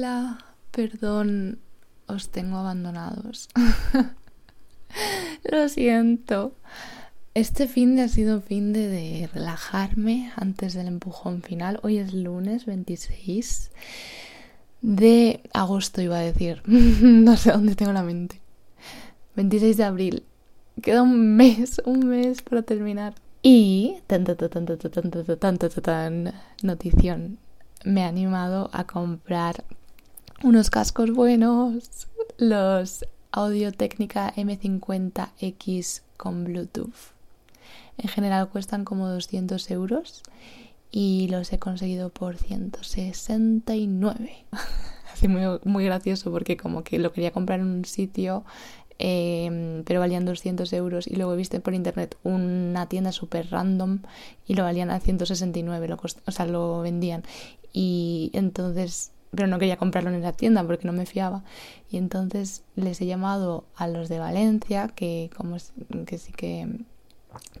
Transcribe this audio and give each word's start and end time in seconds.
Hola, 0.00 0.38
perdón, 0.70 1.58
os 2.06 2.30
tengo 2.30 2.56
abandonados. 2.56 3.50
Lo 5.44 5.68
siento. 5.68 6.54
Este 7.34 7.68
fin 7.68 7.96
de 7.96 8.02
ha 8.04 8.08
sido 8.08 8.40
fin 8.40 8.72
de, 8.72 8.88
de, 8.88 9.26
relajarme 9.26 10.32
antes 10.36 10.72
del 10.72 10.86
empujón 10.86 11.42
final. 11.42 11.80
Hoy 11.82 11.98
es 11.98 12.14
lunes 12.14 12.64
26 12.64 13.72
de 14.80 15.42
agosto, 15.52 16.00
iba 16.00 16.16
a 16.16 16.22
decir. 16.22 16.62
no 16.66 17.36
sé 17.36 17.52
dónde 17.52 17.74
tengo 17.74 17.92
la 17.92 18.02
mente. 18.02 18.40
26 19.36 19.76
de 19.76 19.84
abril. 19.84 20.24
Queda 20.80 21.02
un 21.02 21.36
mes, 21.36 21.82
un 21.84 22.08
mes 22.08 22.40
para 22.40 22.62
terminar. 22.62 23.16
Y 23.42 23.98
notición. 26.62 27.36
Me 27.84 28.04
ha 28.04 28.08
animado 28.08 28.70
a 28.72 28.86
comprar 28.86 29.62
unos 30.42 30.70
cascos 30.70 31.10
buenos, 31.10 32.08
los 32.38 33.04
Audio 33.30 33.72
Técnica 33.72 34.32
M50X 34.34 36.00
con 36.16 36.44
Bluetooth. 36.44 37.12
En 37.98 38.08
general 38.08 38.48
cuestan 38.48 38.84
como 38.84 39.08
200 39.08 39.70
euros 39.70 40.22
y 40.90 41.28
los 41.28 41.52
he 41.52 41.58
conseguido 41.58 42.08
por 42.08 42.36
169. 42.36 44.46
Así 45.12 45.28
muy, 45.28 45.42
muy 45.64 45.84
gracioso 45.84 46.30
porque 46.30 46.56
como 46.56 46.84
que 46.84 46.98
lo 46.98 47.12
quería 47.12 47.32
comprar 47.32 47.60
en 47.60 47.66
un 47.66 47.84
sitio 47.84 48.44
eh, 49.02 49.82
pero 49.86 50.00
valían 50.00 50.26
200 50.26 50.70
euros 50.74 51.06
y 51.06 51.16
luego 51.16 51.32
he 51.32 51.36
visto 51.36 51.58
por 51.60 51.72
internet 51.72 52.18
una 52.22 52.86
tienda 52.86 53.12
súper 53.12 53.50
random 53.50 54.00
y 54.46 54.54
lo 54.54 54.62
valían 54.62 54.90
a 54.90 55.00
169, 55.00 55.88
lo 55.88 55.98
o 56.26 56.30
sea, 56.30 56.44
lo 56.44 56.80
vendían 56.80 57.22
y 57.72 58.30
entonces 58.34 59.12
pero 59.30 59.46
no 59.46 59.58
quería 59.58 59.76
comprarlo 59.76 60.10
en 60.10 60.22
la 60.22 60.32
tienda 60.32 60.64
porque 60.64 60.86
no 60.86 60.92
me 60.92 61.06
fiaba 61.06 61.44
y 61.90 61.96
entonces 61.96 62.62
les 62.76 63.00
he 63.00 63.06
llamado 63.06 63.64
a 63.76 63.88
los 63.88 64.08
de 64.08 64.18
Valencia 64.18 64.88
que 64.88 65.30
como 65.36 65.56
que 66.06 66.18
sí 66.18 66.32
que 66.32 66.68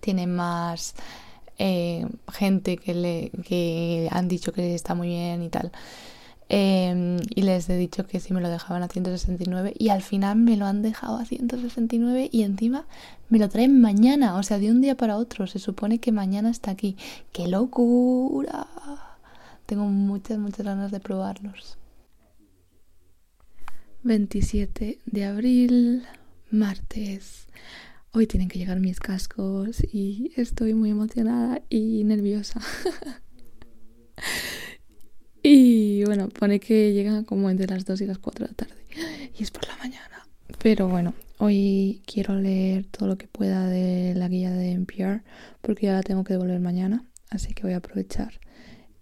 tienen 0.00 0.34
más 0.34 0.94
eh, 1.58 2.06
gente 2.32 2.76
que 2.76 2.94
le 2.94 3.30
que 3.44 4.08
han 4.10 4.28
dicho 4.28 4.52
que 4.52 4.74
está 4.74 4.94
muy 4.94 5.08
bien 5.08 5.42
y 5.42 5.48
tal 5.48 5.72
Em, 6.52 7.18
y 7.32 7.42
les 7.42 7.70
he 7.70 7.76
dicho 7.76 8.04
que 8.08 8.18
si 8.18 8.34
me 8.34 8.40
lo 8.40 8.48
dejaban 8.48 8.82
a 8.82 8.88
169 8.88 9.72
y 9.78 9.90
al 9.90 10.02
final 10.02 10.36
me 10.36 10.56
lo 10.56 10.66
han 10.66 10.82
dejado 10.82 11.16
a 11.16 11.24
169 11.24 12.28
y 12.32 12.42
encima 12.42 12.86
me 13.28 13.38
lo 13.38 13.48
traen 13.48 13.80
mañana, 13.80 14.34
o 14.34 14.42
sea, 14.42 14.58
de 14.58 14.68
un 14.68 14.80
día 14.80 14.96
para 14.96 15.16
otro. 15.16 15.46
Se 15.46 15.60
supone 15.60 16.00
que 16.00 16.10
mañana 16.10 16.50
está 16.50 16.72
aquí. 16.72 16.96
¡Qué 17.32 17.46
locura! 17.46 18.66
Tengo 19.70 19.84
muchas, 19.84 20.36
muchas 20.36 20.66
ganas 20.66 20.90
de 20.90 20.98
probarlos. 20.98 21.78
27 24.02 24.98
de 25.06 25.24
abril, 25.24 26.04
martes. 26.50 27.46
Hoy 28.10 28.26
tienen 28.26 28.48
que 28.48 28.58
llegar 28.58 28.80
mis 28.80 28.98
cascos 28.98 29.80
y 29.92 30.32
estoy 30.34 30.74
muy 30.74 30.90
emocionada 30.90 31.62
y 31.70 32.02
nerviosa. 32.02 32.60
Y 35.42 36.04
bueno, 36.04 36.28
pone 36.28 36.58
que 36.58 36.92
llegan 36.92 37.24
como 37.24 37.48
entre 37.48 37.66
las 37.68 37.86
2 37.86 38.00
y 38.00 38.06
las 38.06 38.18
4 38.18 38.46
de 38.46 38.50
la 38.50 38.56
tarde. 38.56 38.74
Y 39.38 39.44
es 39.44 39.52
por 39.52 39.68
la 39.68 39.76
mañana. 39.76 40.26
Pero 40.60 40.88
bueno, 40.88 41.14
hoy 41.38 42.02
quiero 42.06 42.34
leer 42.34 42.86
todo 42.86 43.08
lo 43.08 43.16
que 43.16 43.28
pueda 43.28 43.66
de 43.66 44.14
la 44.16 44.26
guía 44.26 44.50
de 44.50 44.72
NPR 44.72 45.22
porque 45.62 45.86
ya 45.86 45.92
la 45.92 46.02
tengo 46.02 46.24
que 46.24 46.32
devolver 46.32 46.58
mañana. 46.58 47.04
Así 47.30 47.54
que 47.54 47.62
voy 47.62 47.74
a 47.74 47.76
aprovechar 47.76 48.40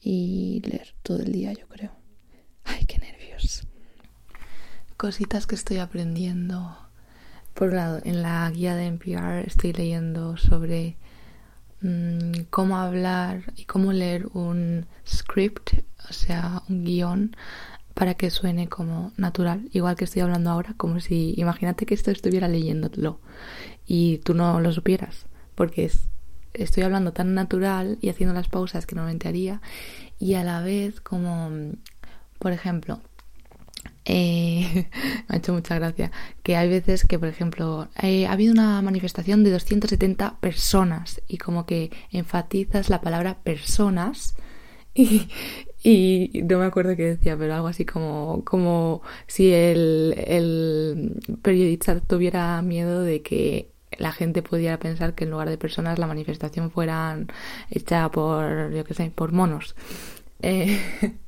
y 0.00 0.62
leer 0.64 0.94
todo 1.02 1.20
el 1.20 1.32
día, 1.32 1.52
yo 1.52 1.66
creo. 1.68 1.92
Ay, 2.64 2.84
qué 2.86 2.98
nervios. 2.98 3.66
Cositas 4.96 5.46
que 5.46 5.54
estoy 5.54 5.78
aprendiendo. 5.78 6.76
Por 7.54 7.68
un 7.70 7.76
lado, 7.76 8.00
en 8.04 8.22
la 8.22 8.50
guía 8.50 8.74
de 8.76 8.86
NPR 8.86 9.46
estoy 9.46 9.72
leyendo 9.72 10.36
sobre 10.36 10.96
mmm, 11.80 12.42
cómo 12.50 12.76
hablar 12.78 13.52
y 13.56 13.64
cómo 13.64 13.92
leer 13.92 14.26
un 14.32 14.86
script 15.06 15.72
o 16.08 16.12
sea, 16.12 16.62
un 16.68 16.84
guion 16.84 17.36
para 17.94 18.14
que 18.14 18.30
suene 18.30 18.68
como 18.68 19.12
natural, 19.16 19.68
igual 19.72 19.96
que 19.96 20.04
estoy 20.04 20.22
hablando 20.22 20.50
ahora, 20.50 20.74
como 20.76 21.00
si 21.00 21.34
imagínate 21.36 21.84
que 21.84 21.94
esto 21.94 22.10
estuviera 22.10 22.48
leyéndolo 22.48 23.20
y 23.86 24.18
tú 24.18 24.34
no 24.34 24.60
lo 24.60 24.72
supieras, 24.72 25.26
porque 25.54 25.86
es, 25.86 26.08
estoy 26.54 26.82
hablando 26.82 27.12
tan 27.12 27.34
natural 27.34 27.98
y 28.00 28.08
haciendo 28.08 28.34
las 28.34 28.48
pausas 28.48 28.86
que 28.86 28.94
normalmente 28.94 29.28
haría 29.28 29.60
y 30.18 30.34
a 30.34 30.44
la 30.44 30.60
vez 30.60 31.00
como, 31.00 31.50
por 32.38 32.52
ejemplo, 32.52 33.00
eh, 34.04 34.88
me 35.28 35.34
ha 35.34 35.36
hecho 35.36 35.52
mucha 35.52 35.74
gracia 35.76 36.10
que 36.42 36.56
hay 36.56 36.68
veces 36.68 37.04
que, 37.04 37.18
por 37.18 37.28
ejemplo, 37.28 37.88
eh, 38.02 38.26
ha 38.26 38.32
habido 38.32 38.52
una 38.52 38.80
manifestación 38.82 39.44
de 39.44 39.50
270 39.50 40.38
personas 40.40 41.20
y 41.28 41.38
como 41.38 41.66
que 41.66 41.90
enfatizas 42.10 42.90
la 42.90 43.00
palabra 43.00 43.38
personas 43.42 44.34
y, 44.94 46.30
no 46.48 46.58
me 46.58 46.64
acuerdo 46.64 46.96
qué 46.96 47.04
decía, 47.04 47.36
pero 47.36 47.54
algo 47.54 47.68
así 47.68 47.84
como, 47.84 48.42
como 48.44 49.02
si 49.26 49.52
el 49.52 51.14
periodista 51.42 52.00
tuviera 52.00 52.60
miedo 52.62 53.02
de 53.02 53.22
que 53.22 53.70
la 53.98 54.12
gente 54.12 54.42
pudiera 54.42 54.78
pensar 54.78 55.14
que 55.14 55.24
en 55.24 55.30
lugar 55.30 55.48
de 55.48 55.58
personas 55.58 55.98
la 55.98 56.06
manifestación 56.06 56.70
fuera 56.70 57.18
hecha 57.70 58.10
por, 58.10 58.72
yo 58.72 58.84
qué 58.84 58.94
sé, 58.94 59.10
por 59.14 59.32
monos. 59.32 59.74
Eh, 60.40 60.80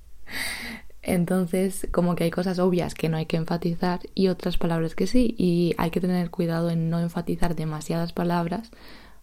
entonces, 1.02 1.88
como 1.92 2.14
que 2.14 2.24
hay 2.24 2.30
cosas 2.30 2.58
obvias 2.58 2.94
que 2.94 3.08
no 3.08 3.16
hay 3.16 3.26
que 3.26 3.36
enfatizar 3.36 4.00
y 4.14 4.28
otras 4.28 4.56
palabras 4.56 4.94
que 4.94 5.06
sí, 5.06 5.34
y 5.36 5.74
hay 5.78 5.90
que 5.90 6.00
tener 6.00 6.30
cuidado 6.30 6.70
en 6.70 6.90
no 6.90 7.00
enfatizar 7.00 7.54
demasiadas 7.54 8.12
palabras, 8.12 8.70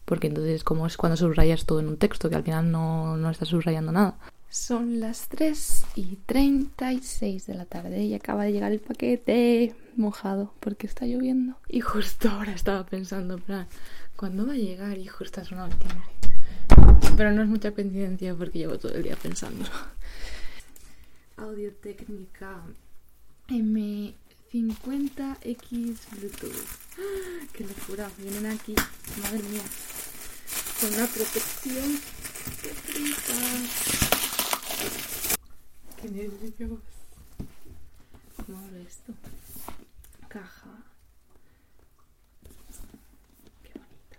porque 0.06 0.28
entonces 0.28 0.64
como 0.64 0.86
es 0.88 0.98
cuando 0.98 1.18
subrayas 1.18 1.66
todo 1.66 1.80
en 1.80 1.88
un 1.88 1.98
texto, 1.98 2.30
que 2.30 2.36
al 2.36 2.44
final 2.44 2.72
no, 2.72 3.18
no 3.18 3.30
estás 3.30 3.50
subrayando 3.50 3.92
nada. 3.92 4.18
Son 4.50 5.02
las 5.02 5.28
3 5.28 5.84
y 5.96 6.16
36 6.26 7.46
de 7.46 7.54
la 7.54 7.66
tarde 7.66 8.04
y 8.04 8.14
acaba 8.14 8.46
de 8.46 8.54
llegar 8.54 8.72
el 8.72 8.80
paquete 8.80 9.76
mojado 9.98 10.54
porque 10.62 10.88
está 10.88 11.06
lloviendo. 11.06 11.58
Y 11.68 11.82
justo 11.82 12.30
ahora 12.30 12.54
estaba 12.54 12.86
pensando, 12.86 13.40
plan, 13.40 13.68
¿cuándo 14.16 14.48
va 14.48 14.54
a 14.54 14.58
llegar? 14.58 14.98
Y 14.98 15.08
justo 15.08 15.42
es 15.42 15.52
una 15.52 15.68
timbre. 15.70 16.08
Pero 17.18 17.34
no 17.34 17.42
es 17.42 17.50
mucha 17.50 17.72
coincidencia 17.72 18.34
porque 18.36 18.60
llevo 18.60 18.80
todo 18.80 18.94
el 18.94 19.04
día 19.04 19.18
pensando. 19.18 19.66
Audio 21.36 21.74
técnica 21.74 22.62
M50X 23.50 25.98
Bluetooth. 26.12 26.70
¡Qué 27.54 27.66
locura! 27.66 28.10
Vienen 28.18 28.46
aquí, 28.48 28.74
madre 29.22 29.44
mía, 29.50 29.64
con 30.80 30.94
una 30.94 31.06
protección. 31.06 32.00
¡Qué 32.62 32.70
Qué 36.02 36.10
nervios. 36.10 36.80
¿Cómo 38.46 38.60
abro 38.60 38.78
esto? 38.78 39.14
Caja. 40.28 40.70
Qué 43.64 43.74
bonita. 43.80 44.18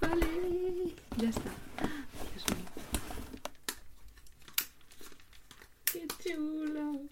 Vale, 0.00 0.94
ya 1.18 1.28
está. 1.28 1.50
Dios 2.32 2.44
mío. 2.56 2.70
Qué 5.84 6.06
chulos. 6.22 7.10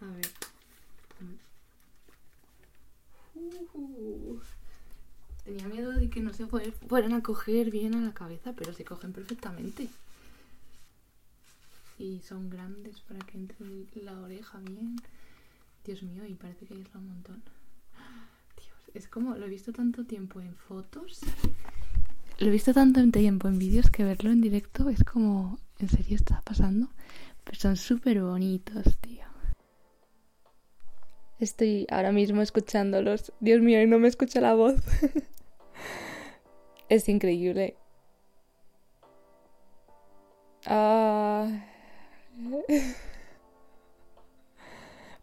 A 0.00 0.06
ver. 0.06 0.30
Uh, 3.36 4.40
tenía 5.44 5.66
miedo 5.68 5.92
de 5.92 6.08
que 6.08 6.20
no 6.20 6.32
se 6.32 6.46
fueran 6.46 7.12
a 7.12 7.22
coger 7.22 7.70
bien 7.70 7.94
a 7.94 8.00
la 8.00 8.14
cabeza, 8.14 8.54
pero 8.54 8.72
se 8.72 8.84
cogen 8.84 9.12
perfectamente. 9.12 9.88
Y 11.98 12.20
son 12.20 12.50
grandes 12.50 13.00
para 13.02 13.20
que 13.20 13.38
entre 13.38 13.66
la 14.02 14.18
oreja 14.20 14.58
bien. 14.60 14.96
Dios 15.84 16.02
mío, 16.02 16.24
y 16.26 16.34
parece 16.34 16.64
que 16.66 16.80
es 16.80 16.94
un 16.94 17.08
montón. 17.08 17.42
Dios, 18.56 18.76
es 18.94 19.08
como, 19.08 19.36
lo 19.36 19.44
he 19.46 19.48
visto 19.50 19.72
tanto 19.72 20.04
tiempo 20.04 20.40
en 20.40 20.54
fotos. 20.56 21.20
Lo 22.38 22.48
he 22.48 22.50
visto 22.50 22.72
tanto 22.72 23.00
tiempo 23.10 23.48
en 23.48 23.58
vídeos 23.58 23.90
que 23.90 24.02
verlo 24.02 24.32
en 24.32 24.40
directo 24.40 24.88
es 24.88 25.04
como, 25.04 25.58
¿en 25.78 25.88
serio 25.88 26.16
está 26.16 26.40
pasando? 26.40 26.88
Pero 27.44 27.60
son 27.60 27.76
súper 27.76 28.22
bonitos, 28.22 28.96
tío. 29.00 29.24
Estoy 31.38 31.86
ahora 31.90 32.10
mismo 32.10 32.40
escuchándolos. 32.40 33.32
Dios 33.40 33.60
mío, 33.60 33.82
y 33.82 33.86
no 33.86 33.98
me 33.98 34.08
escucha 34.08 34.40
la 34.40 34.54
voz. 34.54 34.76
es 36.88 37.08
increíble. 37.08 37.76
Ah. 40.66 41.48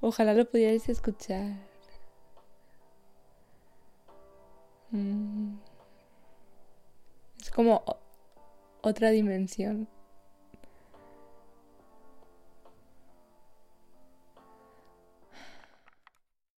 Ojalá 0.02 0.34
lo 0.34 0.50
pudierais 0.50 0.90
escuchar. 0.90 1.54
Mm. 4.92 5.58
Es 7.40 7.52
como 7.52 7.84
otra 8.82 9.12
dimensión. 9.12 9.88